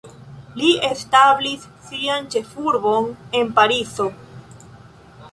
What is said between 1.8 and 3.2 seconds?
sian ĉefurbon